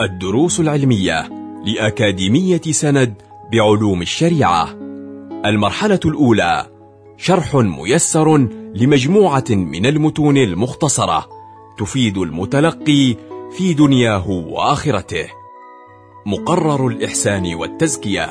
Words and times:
الدروس 0.00 0.60
العلمية 0.60 1.28
لأكاديمية 1.64 2.60
سند 2.60 3.14
بعلوم 3.52 4.02
الشريعة. 4.02 4.68
المرحلة 5.44 6.00
الأولى 6.04 6.66
شرح 7.16 7.54
ميسر 7.54 8.36
لمجموعة 8.74 9.44
من 9.50 9.86
المتون 9.86 10.36
المختصرة 10.36 11.28
تفيد 11.78 12.18
المتلقي 12.18 13.16
في 13.56 13.74
دنياه 13.74 14.30
وآخرته. 14.30 15.26
مقرر 16.26 16.86
الإحسان 16.86 17.54
والتزكية 17.54 18.28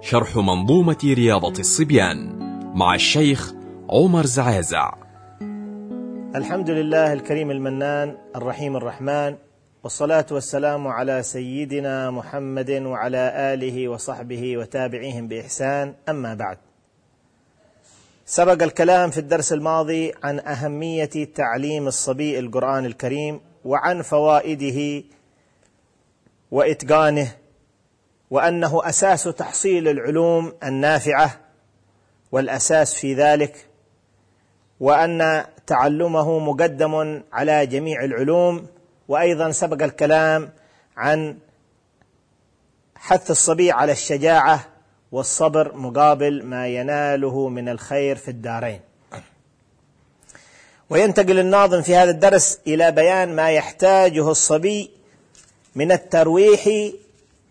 شرح 0.00 0.36
منظومة 0.36 0.98
رياضة 1.04 1.60
الصبيان 1.60 2.38
مع 2.74 2.94
الشيخ 2.94 3.52
عمر 3.90 4.26
زعازع. 4.26 4.94
الحمد 6.36 6.70
لله 6.70 7.12
الكريم 7.12 7.50
المنان 7.50 8.16
الرحيم 8.36 8.76
الرحمن 8.76 9.47
والصلاة 9.84 10.26
والسلام 10.30 10.88
على 10.88 11.22
سيدنا 11.22 12.10
محمد 12.10 12.70
وعلى 12.70 13.32
آله 13.54 13.88
وصحبه 13.88 14.58
وتابعيهم 14.58 15.28
بإحسان. 15.28 15.94
أما 16.08 16.34
بعد 16.34 16.58
سبق 18.26 18.62
الكلام 18.62 19.10
في 19.10 19.18
الدرس 19.18 19.52
الماضي 19.52 20.12
عن 20.22 20.40
أهمية 20.40 21.10
تعليم 21.34 21.86
الصبي 21.86 22.38
القرآن 22.38 22.86
الكريم 22.86 23.40
وعن 23.64 24.02
فوائده 24.02 25.04
وإتقانه 26.50 27.32
وأنه 28.30 28.88
أساس 28.88 29.24
تحصيل 29.24 29.88
العلوم 29.88 30.52
النافعة 30.64 31.40
والأساس 32.32 32.94
في 32.94 33.14
ذلك 33.14 33.66
وأن 34.80 35.44
تعلمه 35.66 36.38
مقدم 36.38 37.22
على 37.32 37.66
جميع 37.66 38.04
العلوم 38.04 38.66
وأيضا 39.08 39.50
سبق 39.50 39.82
الكلام 39.82 40.50
عن 40.96 41.38
حث 42.96 43.30
الصبي 43.30 43.72
على 43.72 43.92
الشجاعة 43.92 44.68
والصبر 45.12 45.76
مقابل 45.76 46.44
ما 46.44 46.68
يناله 46.68 47.48
من 47.48 47.68
الخير 47.68 48.16
في 48.16 48.30
الدارين. 48.30 48.80
وينتقل 50.90 51.38
الناظم 51.38 51.82
في 51.82 51.96
هذا 51.96 52.10
الدرس 52.10 52.58
إلى 52.66 52.92
بيان 52.92 53.36
ما 53.36 53.50
يحتاجه 53.50 54.30
الصبي 54.30 54.90
من 55.74 55.92
الترويح 55.92 56.68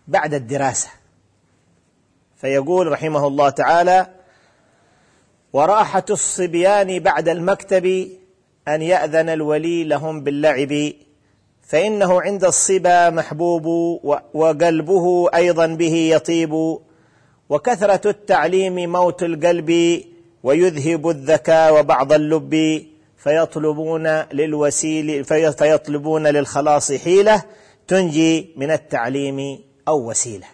بعد 0.07 0.33
الدراسة. 0.33 0.89
فيقول 2.41 2.91
رحمه 2.91 3.27
الله 3.27 3.49
تعالى 3.49 4.07
وراحة 5.53 6.05
الصبيان 6.09 6.99
بعد 6.99 7.29
المكتب 7.29 8.09
أن 8.67 8.81
يأذن 8.81 9.29
الولي 9.29 9.83
لهم 9.83 10.23
باللعب 10.23 10.93
فإنه 11.67 12.21
عند 12.21 12.45
الصبا 12.45 13.09
محبوب 13.09 13.65
وقلبه 14.33 15.29
أيضا 15.35 15.67
به 15.67 15.93
يطيب 15.93 16.79
وكثرة 17.49 18.09
التعليم 18.09 18.91
موت 18.91 19.23
القلب 19.23 20.01
ويذهب 20.43 21.09
الذكاء 21.09 21.79
وبعض 21.79 22.13
اللب 22.13 22.85
فيطلبون 23.17 24.07
للوسيل 24.07 25.25
فيطلبون 25.25 26.27
للخلاص 26.27 26.91
حيلة 26.91 27.43
تنجي 27.87 28.53
من 28.57 28.71
التعليم 28.71 29.59
أو 29.87 30.09
وسيلة. 30.09 30.47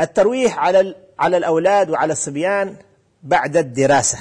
الترويح 0.00 0.58
على 0.58 0.94
على 1.18 1.36
الأولاد 1.36 1.90
وعلى 1.90 2.12
الصبيان 2.12 2.76
بعد 3.22 3.56
الدراسة 3.56 4.18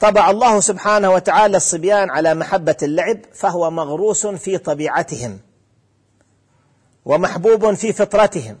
طبع 0.00 0.30
الله 0.30 0.60
سبحانه 0.60 1.10
وتعالى 1.10 1.56
الصبيان 1.56 2.10
على 2.10 2.34
محبة 2.34 2.76
اللعب 2.82 3.18
فهو 3.34 3.70
مغروس 3.70 4.26
في 4.26 4.58
طبيعتهم 4.58 5.40
ومحبوب 7.04 7.74
في 7.74 7.92
فطرتهم 7.92 8.58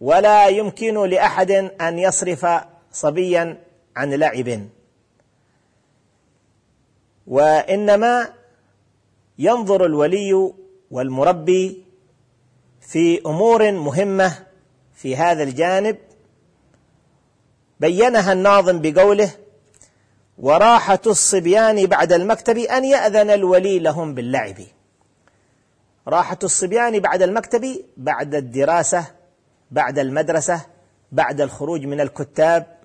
ولا 0.00 0.46
يمكن 0.46 1.08
لأحد 1.08 1.50
أن 1.80 1.98
يصرف 1.98 2.46
صبيا 2.92 3.64
عن 3.96 4.14
لعب. 4.14 4.68
وإنما 7.26 8.32
ينظر 9.38 9.86
الولي 9.86 10.52
والمربي 10.90 11.84
في 12.80 13.20
أمور 13.26 13.72
مهمة 13.72 14.46
في 14.94 15.16
هذا 15.16 15.42
الجانب 15.42 15.96
بينها 17.80 18.32
الناظم 18.32 18.80
بقوله 18.80 19.30
وراحة 20.40 21.00
الصبيان 21.06 21.86
بعد 21.86 22.12
المكتب 22.12 22.58
أن 22.58 22.84
يأذن 22.84 23.30
الولي 23.30 23.78
لهم 23.78 24.14
باللعب. 24.14 24.56
راحة 26.08 26.38
الصبيان 26.42 27.00
بعد 27.00 27.22
المكتب 27.22 27.84
بعد 27.96 28.34
الدراسة 28.34 29.06
بعد 29.70 29.98
المدرسة 29.98 30.66
بعد 31.12 31.40
الخروج 31.40 31.86
من 31.86 32.00
الكتاب 32.00 32.78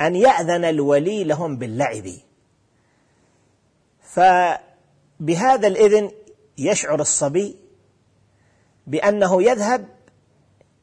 أن 0.00 0.16
يأذن 0.16 0.64
الولي 0.64 1.24
لهم 1.24 1.56
باللعب. 1.56 2.10
فبهذا 4.00 5.66
الإذن 5.66 6.10
يشعر 6.58 7.00
الصبي 7.00 7.56
بأنه 8.86 9.42
يذهب 9.42 9.88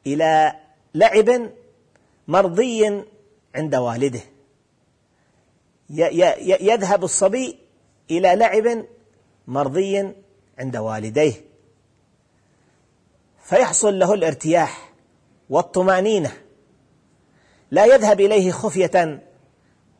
إلى 0.06 0.52
لعب 0.94 1.50
مرضي 2.28 3.04
عند 3.54 3.74
والده. 3.74 4.33
يذهب 5.90 7.04
الصبي 7.04 7.58
إلى 8.10 8.34
لعب 8.34 8.84
مرضي 9.46 10.12
عند 10.58 10.76
والديه. 10.76 11.32
فيحصل 13.42 13.98
له 13.98 14.14
الارتياح 14.14 14.92
والطمأنينة. 15.50 16.32
لا 17.70 17.84
يذهب 17.84 18.20
إليه 18.20 18.50
خفية 18.50 19.22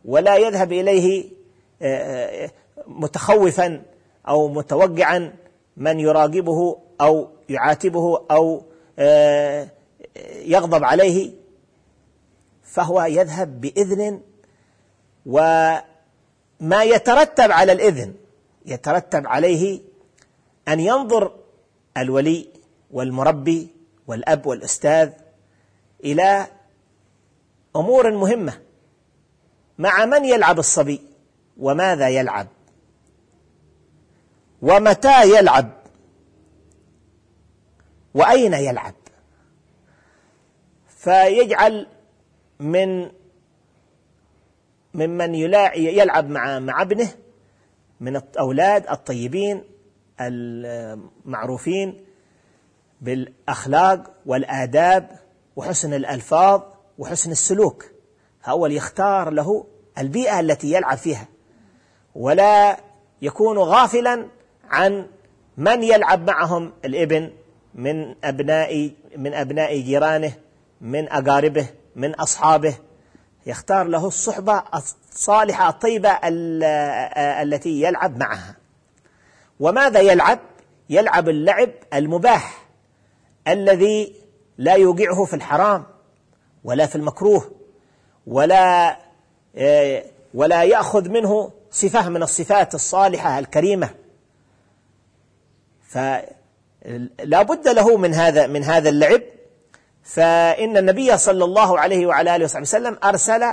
ولا 0.05 0.37
يذهب 0.37 0.73
إليه 0.73 1.31
متخوفا 2.87 3.83
أو 4.29 4.49
متوقعا 4.49 5.35
من 5.77 6.01
يراقبه 6.01 6.79
أو 7.01 7.29
يعاتبه 7.49 8.25
أو 8.31 8.63
يغضب 10.45 10.85
عليه. 10.85 11.31
فهو 12.63 13.03
يذهب 13.03 13.61
بإذن 13.61 14.21
وما 15.27 16.83
يترتب 16.83 17.53
على 17.53 17.73
الإذن 17.73 18.15
يترتب 18.67 19.27
عليه 19.27 19.81
أن 20.69 20.81
ينظر 20.81 21.33
الولي 21.97 22.49
والمربي 22.91 23.69
والأب 24.07 24.47
والأستاذ 24.47 25.11
إلى 26.05 26.47
أمور 27.77 28.11
مهمة 28.11 28.61
مع 29.79 30.05
من 30.05 30.25
يلعب 30.25 30.59
الصبي 30.59 31.01
وماذا 31.57 32.09
يلعب؟ 32.09 32.47
ومتى 34.63 35.39
يلعب؟ 35.39 35.71
وأين 38.15 38.55
يلعب؟ 38.55 38.95
فيجعل 40.89 41.87
من 42.61 43.11
ممن 44.95 45.35
يلعب 45.75 46.31
مع 46.31 46.59
مع 46.59 46.83
ابنه 46.83 47.09
من 48.01 48.17
الأولاد 48.17 48.87
الطيبين 48.91 49.65
المعروفين 50.21 52.05
بالأخلاق 53.01 54.11
والآداب 54.27 55.11
وحسن 55.57 55.95
الألفاظ 55.95 56.63
وحسن 56.99 57.31
السلوك. 57.31 57.85
فأول 58.41 58.73
يختار 58.73 59.31
له 59.31 59.67
البيئة 59.99 60.41
التي 60.41 60.73
يلعب 60.73 60.99
فيها. 60.99 61.29
ولا 62.15 62.81
يكون 63.23 63.59
غافلا 63.59 64.27
عن 64.71 65.07
من 65.57 65.83
يلعب 65.83 66.31
معهم 66.31 66.73
الإبن 66.85 67.33
من 67.75 68.25
أبناء 68.25 68.91
من 69.17 69.35
أبناء 69.35 69.81
جيرانه 69.81 70.33
من 70.81 71.09
أقاربه 71.09 71.67
من 71.97 72.15
أصحابه. 72.15 72.75
يختار 73.47 73.87
له 73.87 74.07
الصحبة 74.07 74.63
الصالحة 74.75 75.69
الطيبة 75.69 76.19
التي 77.43 77.83
يلعب 77.83 78.17
معها. 78.17 78.57
وماذا 79.61 80.01
يلعب؟ 80.01 80.39
يلعب 80.91 81.29
اللعب 81.29 81.71
المباح 81.95 82.67
الذي 83.49 84.15
لا 84.59 84.75
يوقعه 84.75 85.25
في 85.25 85.37
الحرام 85.37 85.85
ولا 86.65 86.87
في 86.87 86.97
المكروه 86.97 87.51
ولا 88.27 88.97
ولا 90.35 90.63
يأخذ 90.63 91.09
منه 91.09 91.53
صفة 91.71 92.09
من 92.09 92.23
الصفات 92.23 92.75
الصالحة 92.75 93.39
الكريمة. 93.39 93.91
فلا 95.89 97.43
بد 97.43 97.69
له 97.69 97.97
من 97.97 98.15
هذا 98.15 98.47
من 98.47 98.65
هذا 98.65 98.89
اللعب. 98.89 99.23
فإن 100.05 100.77
النبي 100.77 101.17
صلى 101.17 101.45
الله 101.45 101.79
عليه 101.79 102.07
وعلى 102.07 102.37
آله 102.37 102.45
وصحبه 102.45 102.63
وسلم 102.63 102.99
أرسل 103.05 103.45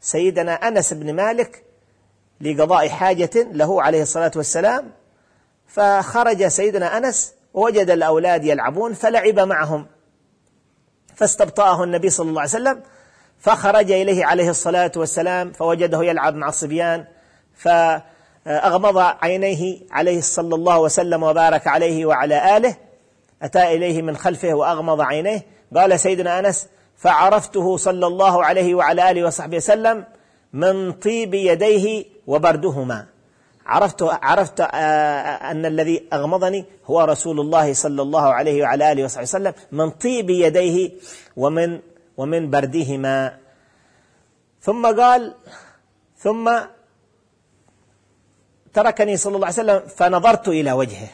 سيدنا 0.00 0.68
أنس 0.68 0.92
بن 0.92 1.14
مالك 1.14 1.64
لقضاء 2.40 2.88
حاجة 2.88 3.30
له 3.34 3.82
عليه 3.82 4.02
الصلاة 4.02 4.30
والسلام 4.36 4.90
فخرج 5.66 6.46
سيدنا 6.46 6.96
أنس 6.96 7.34
ووجد 7.54 7.90
الأولاد 7.90 8.44
يلعبون 8.44 8.94
فلعب 8.94 9.40
معهم. 9.40 9.86
فاستبطأه 11.14 11.84
النبي 11.84 12.10
صلى 12.10 12.28
الله 12.28 12.40
عليه 12.40 12.50
وسلم 12.50 12.82
فخرج 13.38 13.90
إليه 13.90 14.24
عليه 14.24 14.50
الصلاة 14.50 14.92
والسلام 14.96 15.52
فوجده 15.52 16.02
يلعب 16.02 16.34
مع 16.34 16.48
الصبيان 16.48 17.04
فأغمض 17.54 18.98
عينيه 18.98 19.80
عليه 19.90 20.20
صلى 20.20 20.54
الله 20.54 20.80
وسلم 20.80 21.22
وبارك 21.22 21.66
عليه 21.66 22.06
وعلى 22.06 22.56
آله 22.56 22.76
أتى 23.42 23.74
إليه 23.74 24.02
من 24.02 24.16
خلفه 24.16 24.54
وأغمض 24.54 25.00
عينيه. 25.00 25.55
قال 25.74 26.00
سيدنا 26.00 26.38
أنس 26.38 26.68
فعرفته 26.96 27.76
صلى 27.76 28.06
الله 28.06 28.44
عليه 28.44 28.74
وعلى 28.74 29.10
آله 29.10 29.26
وصحبه 29.26 29.56
وسلم 29.56 30.04
من 30.52 30.92
طيب 30.92 31.34
يديه 31.34 32.04
وبردهما. 32.26 33.06
عرفت 33.66 34.02
عرفت 34.02 34.60
آه، 34.60 34.66
أن 35.50 35.66
الذي 35.66 36.08
أغمضني 36.12 36.64
هو 36.86 37.04
رسول 37.04 37.40
الله 37.40 37.72
صلى 37.72 38.02
الله 38.02 38.34
عليه 38.34 38.62
وعلى 38.62 38.92
آله 38.92 39.04
وصحبه 39.04 39.22
وسلم 39.22 39.54
من 39.72 39.90
طيب 39.90 40.30
يديه 40.30 40.90
ومن 41.36 41.80
ومن 42.16 42.50
بردهما. 42.50 43.38
ثم 44.60 44.86
قال 44.86 45.34
ثم 46.18 46.60
تركني 48.74 49.16
صلى 49.16 49.36
الله 49.36 49.46
عليه 49.46 49.56
وسلم 49.56 49.88
فنظرت 49.88 50.48
إلى 50.48 50.72
وجهه. 50.72 51.08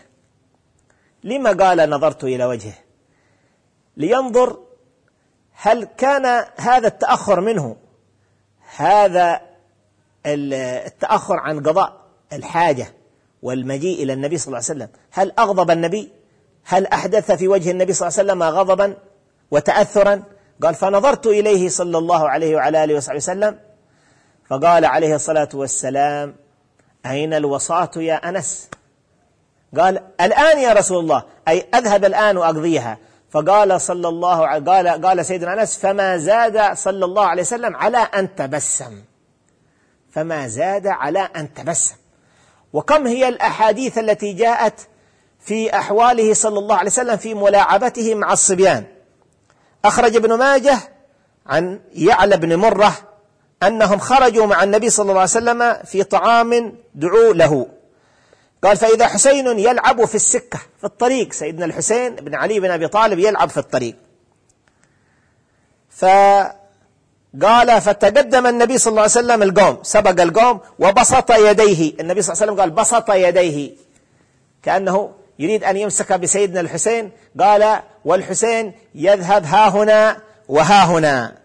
لما 1.25 1.53
قال 1.53 1.91
نظرت 1.91 2.25
إلى 2.25 2.45
وجهه؟ 2.45 2.75
لينظر 3.97 4.59
هل 5.55 5.85
كان 5.85 6.45
هذا 6.57 6.89
التأخر 6.89 7.41
منه؟ 7.41 7.77
هذا 8.77 9.41
التأخر 10.27 11.37
عن 11.37 11.61
قضاء 11.61 12.01
الحاجة 12.33 12.95
والمجيء 13.43 14.03
إلى 14.03 14.13
النبي 14.13 14.39
صلى 14.39 14.47
الله 14.47 14.65
عليه 14.69 14.85
وسلم. 14.85 14.89
هل 15.11 15.33
أغضب 15.39 15.71
النبي؟ 15.71 16.13
هل 16.65 16.87
أحدث 16.87 17.33
في 17.33 17.49
وجه 17.49 17.71
النبي 17.71 17.93
صلى 17.93 18.09
الله 18.09 18.19
عليه 18.19 18.33
وسلم 18.33 18.59
غضبا 18.59 18.97
وتأثرا؟ 19.51 20.23
قال 20.63 20.75
فنظرت 20.75 21.27
إليه 21.27 21.69
صلى 21.69 21.99
الله 21.99 22.29
عليه 22.29 22.57
وعلى 22.57 22.85
آله 22.85 22.95
وصحبه 22.95 23.17
وسلم 23.17 23.59
فقال 24.49 24.85
عليه 24.85 25.15
الصلاة 25.15 25.49
والسلام 25.55 26.35
أين 27.07 27.35
الوصاة 27.35 27.91
يا 27.97 28.29
أنس؟ 28.29 28.69
قال 29.79 30.03
الآن 30.21 30.59
يا 30.59 30.73
رسول 30.73 30.99
الله 30.99 31.25
أي 31.49 31.67
أذهب 31.75 32.05
الآن 32.05 32.37
وأقضيها. 32.37 32.99
فقال 33.33 33.81
صلى 33.81 34.09
الله 34.09 34.47
قال 34.47 34.89
قال 35.07 35.27
سيدنا 35.27 35.61
أنس 35.61 35.79
فما 35.79 36.17
زاد 36.17 36.77
صلى 36.77 37.05
الله 37.05 37.27
عليه 37.27 37.43
وسلم 37.43 37.77
على 37.77 37.99
أن 37.99 38.35
تبسم. 38.35 39.03
فما 40.11 40.49
زاد 40.49 40.87
على 40.87 41.29
أن 41.37 41.55
تبسم. 41.55 41.95
وكم 42.73 43.07
هي 43.07 43.29
الأحاديث 43.29 43.99
التي 43.99 44.33
جاءت 44.33 44.81
في 45.41 45.77
أحواله 45.77 46.35
صلى 46.35 46.59
الله 46.59 46.77
عليه 46.77 46.91
وسلم 46.91 47.17
في 47.17 47.35
ملاعبته 47.35 48.15
مع 48.15 48.33
الصبيان؟ 48.33 48.85
أخرج 49.85 50.17
ابن 50.17 50.39
ماجه 50.39 50.79
عن 51.47 51.81
يعلى 51.95 52.37
بن 52.37 52.57
مرة 52.57 52.93
أنهم 53.63 53.99
خرجوا 53.99 54.47
مع 54.47 54.63
النبي 54.63 54.91
صلى 54.91 55.03
الله 55.11 55.21
عليه 55.21 55.31
وسلم 55.31 55.77
في 55.85 56.03
طعام 56.03 56.79
دعوا 56.95 57.35
له. 57.35 57.67
قال 58.65 58.77
فإذا 58.77 59.07
حسين 59.07 59.59
يلعب 59.59 60.05
في 60.05 60.15
السكة 60.15 60.59
في 60.79 60.85
الطريق. 60.85 61.33
سيدنا 61.33 61.65
الحسين 61.65 62.15
بن 62.15 62.35
علي 62.35 62.61
بن 62.61 62.71
أبي 62.71 62.89
طالب 62.89 63.19
يلعب 63.19 63.49
في 63.51 63.59
الطريق. 63.59 63.97
ف 65.91 66.05
قال 67.43 67.81
فتقدم 67.81 68.47
النبي 68.47 68.79
صلى 68.79 68.91
الله 68.91 69.03
عليه 69.03 69.11
وسلم 69.11 69.43
القوم. 69.43 69.79
سبق 69.83 70.23
القوم 70.23 70.61
وبسط 70.79 71.31
يديه. 71.31 71.93
النبي 72.01 72.23
صلى 72.23 72.33
الله 72.33 72.43
عليه 72.43 72.53
وسلم 72.53 72.61
قال 72.61 72.71
بسط 72.71 73.11
يديه. 73.11 73.71
كأنه 74.63 75.11
يريد 75.39 75.65
أن 75.65 75.77
يمسك 75.77 76.13
بسيدنا 76.13 76.61
الحسين. 76.61 77.11
قال 77.41 77.81
والحسين 78.05 78.73
يذهب 78.95 79.45
ها 79.45 79.69
هنا 79.69 80.17
وها 80.49 80.85
هنا. 80.85 81.37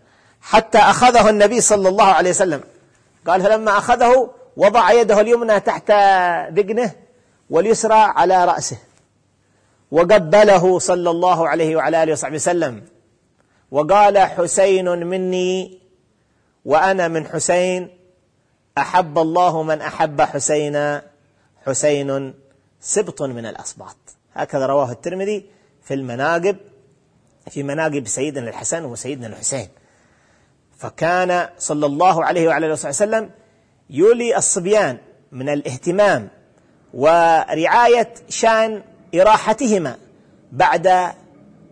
حتى 0.41 0.77
أخذه 0.77 1.29
النبي 1.29 1.61
صلى 1.61 1.89
الله 1.89 2.05
عليه 2.05 2.29
وسلم. 2.29 2.63
قال 3.27 3.41
فلما 3.41 3.77
أخذه 3.77 4.29
وضع 4.57 4.91
يده 4.91 5.21
اليمنى 5.21 5.59
تحت 5.59 5.91
ذقنه 6.53 6.91
واليسرى 7.49 7.93
على 7.93 8.45
رأسه. 8.45 8.77
وقبله 9.91 10.79
صلى 10.79 11.09
الله 11.09 11.47
عليه 11.47 11.75
وعلى 11.75 12.03
آله 12.03 12.11
وصحبه 12.11 12.35
وسلم. 12.35 12.83
وقال 13.71 14.17
حسين 14.17 15.07
مني 15.07 15.79
وأنا 16.65 17.07
من 17.07 17.27
حسين. 17.27 17.89
أحب 18.77 19.17
الله 19.17 19.63
من 19.63 19.81
أحب 19.81 20.21
حسينا 20.21 21.03
حسين 21.65 22.33
سبط 22.81 23.21
من 23.21 23.45
الاسباط 23.45 23.97
هكذا 24.33 24.65
رواه 24.65 24.91
الترمذي 24.91 25.45
في 25.83 25.93
المناقب 25.93 26.57
في 27.49 27.63
مناقب 27.63 28.07
سيدنا 28.07 28.49
الحسن 28.49 28.85
وسيدنا 28.85 29.27
الحسين. 29.27 29.67
فكان 30.77 31.49
صلى 31.57 31.85
الله 31.85 32.25
عليه 32.25 32.47
وعلى 32.47 32.65
آله 32.65 32.73
وسلم 32.73 33.29
يولي 33.89 34.37
الصبيان 34.37 34.97
من 35.31 35.49
الاهتمام 35.49 36.29
ورعاية 36.97 38.13
شأن 38.29 38.81
إراحتهما 39.15 39.97
بعد 40.51 40.87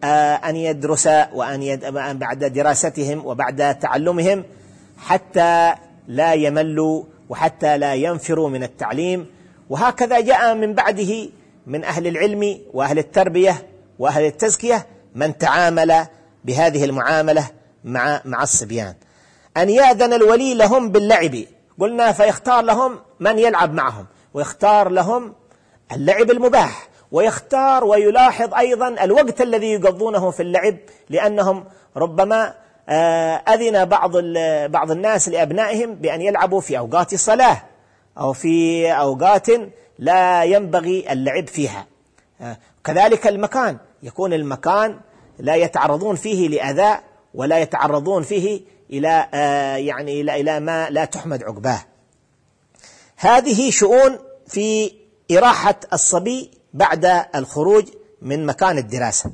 آه، 0.03 0.35
أن 0.35 0.55
يدرس 0.55 1.07
وأن 1.33 1.63
يد... 1.63 1.85
بعد 2.19 2.45
دراستهم 2.45 3.25
وبعد 3.25 3.79
تعلمهم 3.79 4.43
حتى 4.97 5.73
لا 6.07 6.33
يملوا 6.33 7.03
وحتى 7.29 7.77
لا 7.77 7.93
ينفروا 7.93 8.49
من 8.49 8.63
التعليم. 8.63 9.25
وهكذا 9.69 10.19
جاء 10.19 10.55
من 10.55 10.73
بعده 10.73 11.29
من 11.67 11.83
أهل 11.83 12.07
العلم 12.07 12.59
وأهل 12.73 12.99
التربية 12.99 13.67
وأهل 13.99 14.25
التزكية 14.25 14.87
من 15.15 15.37
تعامل 15.37 16.05
بهذه 16.45 16.85
المعاملة 16.85 17.47
مع 17.83 18.21
مع 18.25 18.43
الصبيان. 18.43 18.93
أن 19.57 19.69
يأذن 19.69 20.13
الولي 20.13 20.53
لهم 20.53 20.91
باللعب. 20.91 21.35
قلنا 21.79 22.11
فيختار 22.11 22.63
لهم 22.63 22.99
من 23.19 23.39
يلعب 23.39 23.73
معهم. 23.73 24.05
ويختار 24.35 24.89
لهم 24.89 25.33
اللعب 25.91 26.31
المباح 26.31 26.87
ويختار 27.11 27.83
ويلاحظ 27.83 28.53
أيضا 28.53 28.87
الوقت 28.87 29.41
الذي 29.41 29.71
يقضونه 29.71 30.31
في 30.31 30.39
اللعب 30.39 30.75
لأنهم 31.09 31.65
ربما 31.97 32.53
آه، 32.89 33.35
أذن 33.35 33.85
بعض 33.85 34.11
بعض 34.71 34.91
الناس 34.91 35.29
لأبنائهم 35.29 35.95
بأن 35.95 36.21
يلعبوا 36.21 36.61
في 36.61 36.77
أوقات 36.77 37.13
الصلاة 37.13 37.63
أو 38.17 38.33
في 38.33 38.87
أوقات 38.91 39.47
لا 39.99 40.43
ينبغي 40.43 41.11
اللعب 41.11 41.47
فيها. 41.47 41.85
آه، 42.41 42.57
كذلك 42.83 43.27
المكان 43.27 43.77
يكون 44.03 44.33
المكان 44.33 44.99
لا 45.39 45.55
يتعرضون 45.55 46.15
فيه 46.15 46.47
لأذى 46.49 46.99
ولا 47.33 47.59
يتعرضون 47.59 48.23
فيه 48.23 48.61
إلى 48.89 49.27
آه، 49.33 49.75
يعني 49.75 50.21
إلى 50.21 50.59
ما 50.59 50.89
لا 50.89 51.05
تحمد 51.05 51.43
عقباه. 51.43 51.79
هذه 53.17 53.71
شؤون 53.71 54.19
في 54.47 54.91
إراحة 55.31 55.79
الصبي 55.93 56.51
بعد 56.73 57.25
الخروج 57.35 57.85
من 58.21 58.45
مكان 58.45 58.77
الدراسة. 58.77 59.31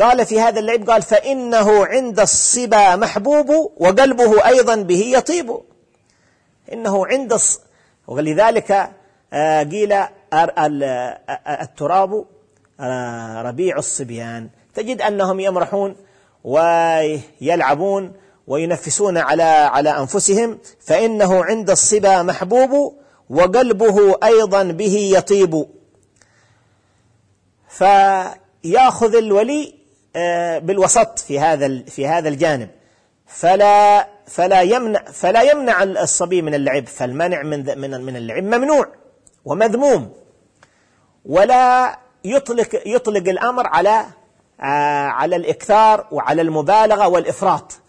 قال 0.00 0.26
في 0.26 0.40
هذا 0.40 0.60
اللعب 0.60 0.90
قال 0.90 1.02
فإنه 1.02 1.86
عند 1.86 2.20
الصبا 2.20 2.96
محبوب 2.96 3.50
وقلبه 3.76 4.46
أيضا 4.46 4.76
به 4.76 5.00
يطيب. 5.16 5.60
إنه 6.72 7.06
عند 7.06 7.32
الص... 7.32 7.60
ولذلك 8.06 8.90
آه، 9.32 9.62
قيل 9.62 9.94
التراب 11.48 12.24
آه، 12.80 13.42
ربيع 13.42 13.78
الصبيان. 13.78 14.48
تجد 14.74 15.02
أنهم 15.02 15.40
يمرحون 15.40 15.96
ويلعبون 16.44 18.12
وينفسون 18.46 19.18
على 19.18 19.42
على 19.42 19.90
أنفسهم 19.90 20.58
فإنه 20.80 21.44
عند 21.44 21.70
الصبا 21.70 22.22
محبوب 22.22 23.00
وقلبه 23.30 24.16
أيضا 24.24 24.62
به 24.62 25.10
يطيب. 25.16 25.66
فيأخذ 27.68 29.14
الولي 29.14 29.74
آه، 30.16 30.58
بالوسط 30.58 31.18
في 31.18 31.40
هذا 31.40 31.82
في 31.84 32.06
هذا 32.06 32.28
الجانب. 32.28 32.70
فلا 33.26 34.08
فلا 34.26 34.62
يمنع 34.62 35.04
فلا 35.12 35.42
يمنع 35.42 35.82
الصبي 35.82 36.42
من 36.42 36.54
اللعب 36.54 36.86
فالمنع 36.86 37.42
من 37.42 37.78
من 37.78 38.00
من 38.00 38.16
اللعب 38.16 38.42
ممنوع 38.42 38.88
ومذموم. 39.44 40.12
ولا 41.24 41.98
يطلق 42.24 42.68
يطلق 42.86 43.28
الأمر 43.28 43.66
على 43.66 44.06
آه، 44.60 45.06
على 45.06 45.36
الإكثار 45.36 46.06
وعلى 46.10 46.42
المبالغة 46.42 47.08
والإفراط. 47.08 47.79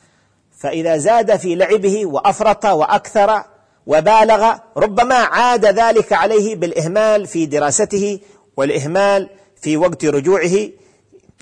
فإذا 0.61 0.97
زاد 0.97 1.35
في 1.35 1.55
لعبه 1.55 2.05
وأفرط 2.05 2.65
وأكثر 2.65 3.43
وبالغ 3.87 4.53
ربما 4.77 5.15
عاد 5.15 5.65
ذلك 5.65 6.13
عليه 6.13 6.55
بالإهمال 6.55 7.27
في 7.27 7.45
دراسته 7.45 8.19
والإهمال 8.57 9.29
في 9.61 9.77
وقت 9.77 10.05
رجوعه 10.05 10.69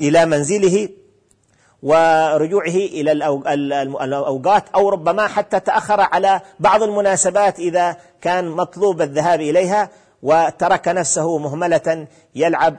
إلى 0.02 0.26
منزله 0.26 0.90
ورجوعه 1.84 2.76
إلى 2.76 3.12
الأوقات 4.04 4.64
أو 4.76 4.90
ربما 4.90 5.28
حتى 5.28 5.60
تأخر 5.60 6.02
على 6.02 6.42
بعض 6.60 6.84
المناسبات 6.84 7.60
إذا 7.60 7.96
كان 8.22 8.50
مطلوب 8.50 9.02
الذهاب 9.02 9.42
إليها 9.42 9.90
وترك 10.24 10.88
نفسه 10.88 11.38
مهملة 11.38 12.08
يلعب 12.36 12.76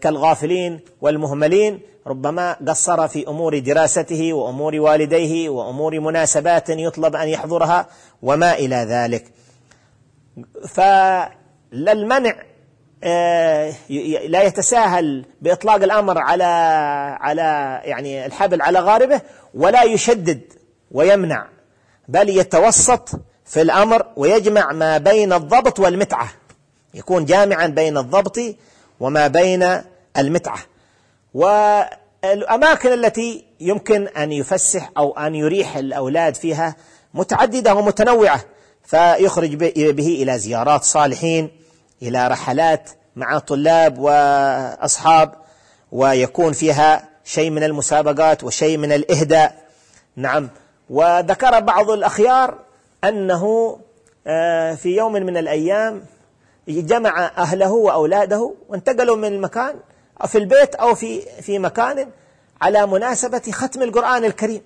كالغافلين 0.00 0.80
والمهملين 1.00 1.80
ربما 2.06 2.56
قصر 2.68 3.08
في 3.08 3.28
أمور 3.28 3.58
دراسته 3.58 4.32
وأمور 4.32 4.74
والديه 4.80 5.48
وأمور 5.48 6.00
مناسبات 6.00 6.70
يطلب 6.70 7.16
أن 7.16 7.28
يحضرها 7.28 7.86
وما 8.22 8.54
إلى 8.54 8.76
ذلك. 8.76 9.24
فلا 10.68 11.92
المنع 11.92 12.34
آه، 13.04 13.72
لا 14.26 14.42
يتساهل 14.42 15.24
بإطلاق 15.42 15.82
الأمر 15.82 16.18
على 16.18 16.44
على 17.20 17.80
يعني 17.84 18.26
الحبل 18.26 18.62
على 18.62 18.80
غاربه 18.80 19.20
ولا 19.54 19.82
يشدد 19.82 20.40
ويمنع 20.90 21.48
بل 22.08 22.28
يتوسط 22.28 23.10
في 23.44 23.62
الأمر 23.62 24.06
ويجمع 24.16 24.72
ما 24.72 24.98
بين 24.98 25.32
الضبط 25.32 25.80
والمتعة. 25.80 26.28
يكون 26.94 27.24
جامعا 27.24 27.66
بين 27.66 27.98
الضبط 27.98 28.38
وما 29.00 29.26
بين 29.26 29.82
المتعة. 30.16 30.58
والأماكن 31.34 32.92
التي 32.92 33.44
يمكن 33.60 34.08
أن 34.08 34.32
يفسح 34.32 34.90
أو 34.96 35.18
أن 35.18 35.34
يريح 35.34 35.76
الأولاد 35.76 36.34
فيها 36.34 36.76
متعددة 37.14 37.74
ومتنوعة 37.74 38.40
فيخرج 38.84 39.54
به 39.54 40.22
إلى 40.22 40.38
زيارات 40.38 40.84
صالحين 40.84 41.50
إلى 42.02 42.28
رحلات 42.28 42.90
مع 43.16 43.38
طلاب 43.38 43.98
وأصحاب 43.98 45.32
ويكون 45.92 46.52
فيها 46.52 47.08
شيء 47.24 47.50
من 47.50 47.62
المسابقات 47.62 48.44
وشيء 48.44 48.76
من 48.76 48.92
الإهداء. 48.92 49.66
نعم. 50.16 50.48
وذكر 50.90 51.60
بعض 51.60 51.90
الأخيار 51.90 52.58
أنه 53.04 53.76
آه، 54.26 54.74
في 54.74 54.96
يوم 54.96 55.12
من 55.12 55.36
الأيام 55.36 56.04
جمع 56.68 57.26
أهله 57.38 57.72
وأولاده 57.72 58.54
وانتقلوا 58.68 59.16
من 59.16 59.24
المكان 59.24 59.76
في 60.26 60.38
البيت 60.38 60.74
أو 60.74 60.94
في 60.94 61.20
في 61.42 61.58
مكان 61.58 62.10
على 62.60 62.86
مناسبة 62.86 63.42
ختم 63.52 63.82
القرآن 63.82 64.24
الكريم. 64.24 64.62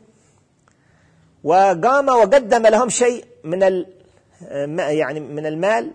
وقام 1.45 2.09
وقدم 2.09 2.67
لهم 2.67 2.89
شيء 2.89 3.25
من 3.45 3.85
يعني 4.79 5.21
من 5.21 5.47
المال 5.47 5.91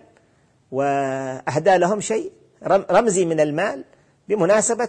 وأهدى 0.72 1.76
لهم 1.76 2.00
شيء 2.00 2.32
رمزي 2.66 3.24
من 3.24 3.40
المال 3.40 3.84
بمناسبة 4.28 4.88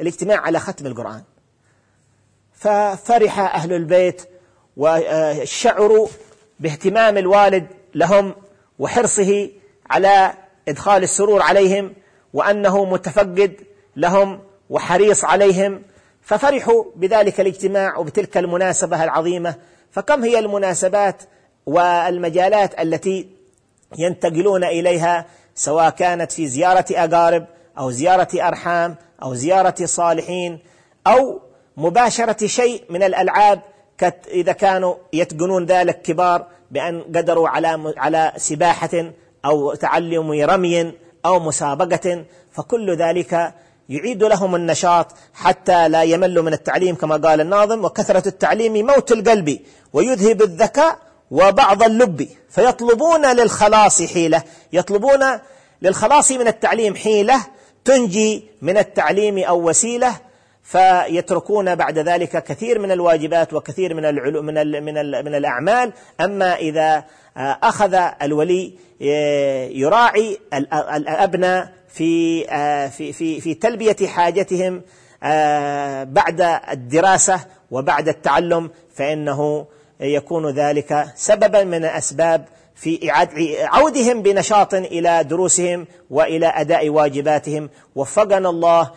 الاجتماع 0.00 0.40
على 0.40 0.58
ختم 0.58 0.86
القرآن. 0.86 1.22
ففرح 2.52 3.38
أهل 3.38 3.72
البيت 3.72 4.22
وشعروا 4.76 6.08
باهتمام 6.60 7.18
الوالد 7.18 7.66
لهم 7.94 8.34
وحرصه 8.78 9.50
على 9.90 10.32
إدخال 10.68 11.02
السرور 11.02 11.42
عليهم 11.42 11.92
وأنه 12.32 12.84
متفقد 12.84 13.54
لهم 13.96 14.40
وحريص 14.70 15.24
عليهم 15.24 15.82
ففرحوا 16.22 16.84
بذلك 16.96 17.40
الاجتماع 17.40 17.96
وبتلك 17.96 18.36
المناسبة 18.36 19.04
العظيمة. 19.04 19.54
فكم 19.90 20.24
هي 20.24 20.38
المناسبات 20.38 21.22
والمجالات 21.66 22.80
التي 22.80 23.28
ينتقلون 23.98 24.64
إليها 24.64 25.26
سواء 25.54 25.90
كانت 25.90 26.32
في 26.32 26.46
زيارة 26.46 26.84
أقارب 26.90 27.46
أو 27.78 27.90
زيارة 27.90 28.28
أرحام 28.48 28.96
أو 29.22 29.34
زيارة 29.34 29.74
صالحين 29.84 30.58
أو 31.06 31.40
مباشرة 31.76 32.46
شيء 32.46 32.84
من 32.90 33.02
الألعاب 33.02 33.60
إذا 34.28 34.52
كانوا 34.52 34.94
يتقنون 35.12 35.66
ذلك 35.66 36.02
كبار 36.02 36.46
بأن 36.70 37.02
قدروا 37.02 37.48
على 37.48 37.94
على 37.96 38.32
سباحة 38.36 39.12
أو 39.44 39.74
تعلم 39.74 40.30
رمي 40.30 40.92
أو 41.26 41.40
مسابقة 41.40 42.24
فكل 42.52 42.96
ذلك 42.96 43.54
يعيد 43.88 44.24
لهم 44.24 44.54
النشاط 44.54 45.06
حتى 45.34 45.88
لا 45.88 46.02
يملوا 46.02 46.42
من 46.42 46.52
التعليم 46.52 46.94
كما 46.94 47.16
قال 47.16 47.40
الناظم 47.40 47.84
وكثرة 47.84 48.28
التعليم 48.28 48.86
موت 48.86 49.12
القلب 49.12 49.58
ويذهب 49.92 50.42
الذكاء 50.42 50.98
وبعض 51.30 51.82
اللب 51.82 52.28
فيطلبون 52.50 53.26
للخلاص 53.26 54.02
حيلة 54.02 54.42
يطلبون 54.72 55.24
للخلاص 55.82 56.32
من 56.32 56.48
التعليم 56.48 56.96
حيلة 56.96 57.46
تنجي 57.84 58.44
من 58.62 58.78
التعليم 58.78 59.38
أو 59.38 59.68
وسيلة 59.68 60.14
فيتركون 60.68 61.74
بعد 61.74 61.98
ذلك 61.98 62.44
كثير 62.44 62.78
من 62.78 62.92
الواجبات 62.92 63.54
وكثير 63.54 63.94
من 63.94 64.04
العلو 64.04 64.42
من 64.42 64.58
ال 64.58 64.84
من 64.84 64.98
ال 64.98 65.24
من 65.24 65.34
الأعمال. 65.34 65.92
أما 66.20 66.54
إذا 66.56 67.04
آه، 67.36 67.58
أخذ 67.62 67.94
الولي 68.22 68.74
آه، 69.02 69.64
يراعي 69.66 70.38
الأبناء 70.96 71.72
في 71.88 72.44
آه، 72.50 72.88
في 72.88 73.12
في 73.12 73.40
في 73.40 73.54
تلبية 73.54 73.96
حاجتهم 74.06 74.82
بعد 76.12 76.60
الدراسة 76.72 77.40
وبعد 77.70 78.08
التعلم 78.08 78.70
فإنه 78.94 79.66
يكون 80.00 80.50
ذلك 80.50 81.06
سببا 81.14 81.64
من 81.64 81.84
اسباب 81.84 82.44
في 82.74 83.10
عودهم 83.60 84.22
بنشاط 84.22 84.74
إلى 84.74 85.24
دروسهم 85.24 85.86
وإلى 86.10 86.46
أداء 86.46 86.88
واجباتهم. 86.88 87.70
وفقنا 87.94 88.48
الله 88.48 88.90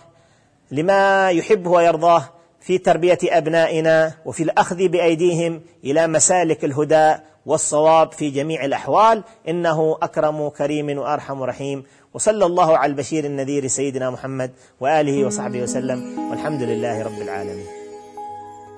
لما 0.71 1.29
يحبه 1.29 1.69
ويرضاه 1.69 2.23
في 2.61 2.77
تربية 2.77 3.17
أبنائنا 3.23 4.13
وفي 4.25 4.43
الأخذ 4.43 4.87
بأيديهم 4.87 5.61
إلى 5.83 6.07
مسالك 6.07 6.65
الهدى 6.65 7.15
والصواب 7.45 8.11
في 8.11 8.29
جميع 8.29 8.65
الأحوال 8.65 9.23
إنه 9.47 9.97
أكرم 10.01 10.49
كريم 10.49 10.97
وأرحم 10.97 11.43
رحيم 11.43 11.83
وصلى 12.13 12.45
الله 12.45 12.77
على 12.77 12.89
البشير 12.89 13.25
النذير 13.25 13.67
سيدنا 13.67 14.09
محمد 14.09 14.51
وآله 14.79 15.25
وصحبه 15.25 15.61
وسلم 15.61 16.29
والحمد 16.29 16.61
لله 16.61 17.03
رب 17.03 17.21
العالمين. 17.21 17.65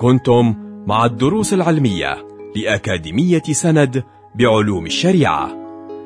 كنتم 0.02 0.56
مع 0.88 1.06
الدروس 1.06 1.54
العلمية 1.54 2.18
لأكاديمية 2.56 3.44
سند 3.52 4.04
بعلوم 4.36 4.86
الشريعة. 4.86 5.63